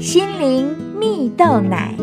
[0.00, 1.94] 心灵蜜豆奶。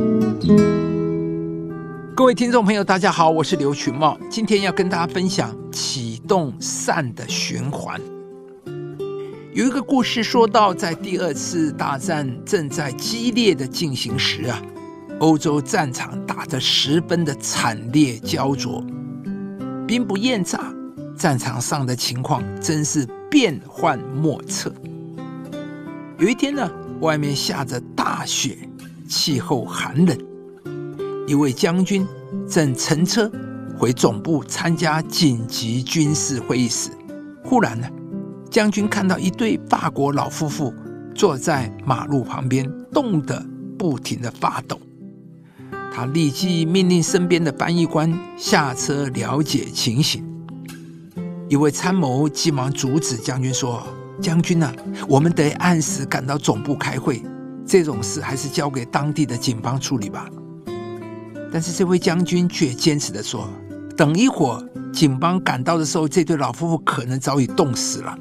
[2.16, 8.00] 各位听众朋友，大家好，我是刘群茂，今天要跟大家分享启动善的循环。
[9.52, 14.62] 有一个故事说到，在第二次大战正在激烈的进行时啊，
[15.18, 18.86] 欧洲战场打得十分的惨烈焦灼，
[19.88, 20.72] 兵不厌诈，
[21.18, 24.72] 战场上的情况真是变幻莫测。
[26.20, 26.70] 有一天呢，
[27.02, 28.58] 外面下着大雪，
[29.08, 30.18] 气候寒冷，
[31.28, 32.06] 一位将军
[32.50, 33.32] 正乘车
[33.78, 36.90] 回总部参加紧急军事会议时，
[37.44, 37.88] 忽然呢。
[38.50, 40.74] 将军看到一对法国老夫妇
[41.14, 43.46] 坐在马路旁边，冻得
[43.78, 44.80] 不停的发抖。
[45.94, 50.24] 他立即命令身边的翻译官下车了解情形。
[51.50, 53.86] 一位参谋急忙阻止将军说
[54.22, 54.74] ：“将军呐，
[55.08, 57.22] 我们得按时赶到总部开会，
[57.66, 60.28] 这种事还是交给当地的警方处理吧。”
[61.52, 63.48] 但是这位将军却坚持的说
[63.96, 68.18] ：“等一会儿警方赶到的时候，这对老夫妇可能早已冻死了。”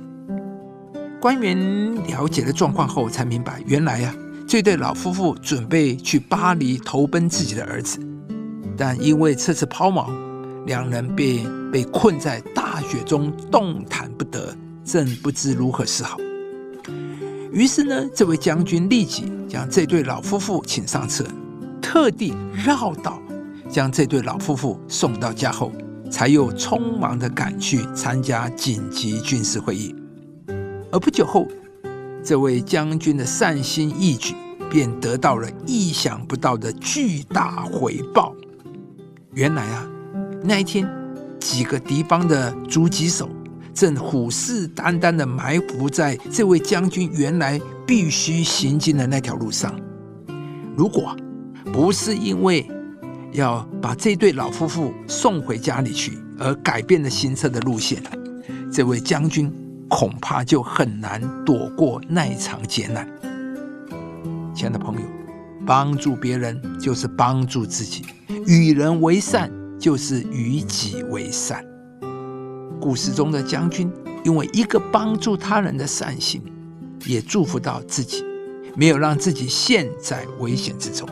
[1.20, 4.14] 官员了解了状况后，才明白，原来呀，
[4.46, 7.98] 这对老夫妇准备去巴黎投奔自己的儿子，
[8.76, 10.06] 但因为车子抛锚，
[10.66, 14.54] 两人便被困在大雪中，动弹不得，
[14.86, 16.16] 正不知如何是好。
[17.52, 21.24] 于是呢，这位将军立即将这对老夫妇请上车，
[21.82, 22.34] 特地
[22.64, 23.20] 绕道
[23.68, 25.72] 将这对老夫妇送到家后，
[26.10, 29.94] 才又匆忙的赶去参加紧急军事会议。
[30.92, 31.48] 而不久后，
[32.22, 34.34] 这位将军的善心义举
[34.70, 38.34] 便得到了意想不到的巨大回报。
[39.32, 39.88] 原来啊，
[40.42, 40.88] 那一天
[41.40, 43.28] 几个敌方的狙击手
[43.76, 49.78] 正虎视眈眈的埋伏在这位将军原来必须行经的那条路上。
[50.74, 51.14] 如果
[51.72, 52.66] 不是因为
[53.32, 58.02] 要把这对老夫妇送回家里去而改变了行车的路线，
[58.72, 59.52] 这位将军。
[59.88, 63.08] 恐怕就很难躲过那一场劫难。
[64.52, 65.02] 亲爱的朋友，
[65.64, 68.04] 帮助别人就是帮助自己，
[68.48, 69.48] 与人为善
[69.78, 71.64] 就是与己为善。
[72.80, 73.90] 故事中的将军
[74.24, 76.42] 因为一个帮助他人的善心，
[77.06, 78.24] 也祝福到自己，
[78.74, 81.08] 没有让自己陷在危险之中。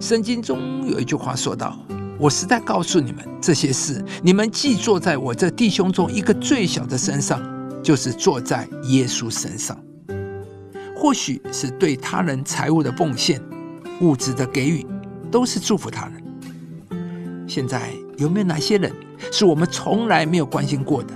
[0.00, 1.78] 圣经中有一句话说道。
[2.18, 7.42] 我实在告诉你们，这些事你们既坐在我这弟兄中一个最小的身上，
[7.82, 9.76] 就是坐在耶稣身上。
[10.94, 13.42] 或许是对他人财物的奉献、
[14.02, 14.86] 物质的给予，
[15.32, 16.22] 都是祝福他人。
[17.48, 18.90] 现在有没有哪些人
[19.32, 21.12] 是我们从来没有关心过的？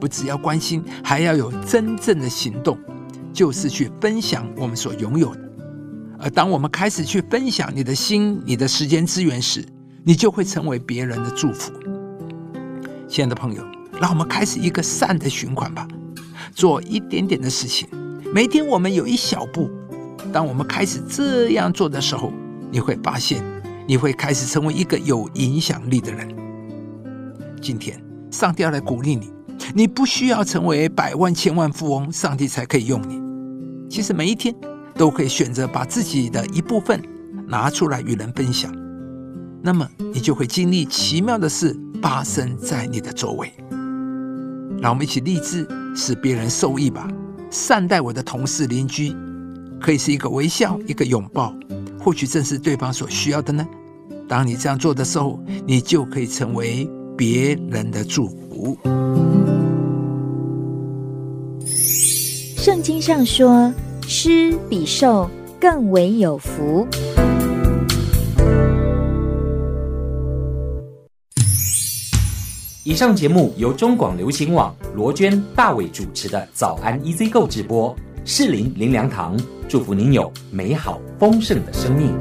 [0.00, 2.76] 不只要关心，还要有真正的行动，
[3.32, 5.40] 就是去分享我们所拥有的。
[6.18, 9.64] 而当我们开始去分享你的心、你的时间资源时，
[10.02, 11.72] 你就会成为别人的祝福。
[13.06, 13.64] 亲爱的朋友，
[14.00, 15.86] 让我们开始一个善的循环吧，
[16.52, 17.88] 做一点点的事情。
[18.34, 19.70] 每天我们有一小步，
[20.32, 22.32] 当我们开始这样做的时候，
[22.70, 23.42] 你会发现，
[23.90, 26.28] 你会开始成为一个有影响力的人。
[27.60, 29.32] 今天，上帝要来鼓励你，
[29.74, 33.20] 你不需要成为百万千万富翁，上帝才可以用你。
[33.90, 34.54] 其实每一天
[34.94, 37.02] 都可以选择把自己的一部分
[37.48, 38.72] 拿出来与人分享。
[39.60, 39.84] 那么
[40.14, 43.52] 你就会经历奇妙的事发生在你的周围。
[44.80, 47.08] 让我们一起立志，使别人受益吧。
[47.50, 49.12] 善待我的同事、邻居，
[49.80, 51.52] 可以是一个微笑、一个拥抱，
[51.98, 53.66] 或许正是对方所需要的呢。
[54.30, 58.78] 当你这样做的时候，你就可以成为别人的祝福。
[62.56, 63.74] 圣经上说
[64.06, 65.28] ：“施比受
[65.60, 66.86] 更为有福。”
[72.84, 79.36] 以上节目由中广流行网罗娟、大伟主持的《早安 EZ 购》直播，适林林良堂
[79.68, 82.16] 祝福您有美好丰盛的生命。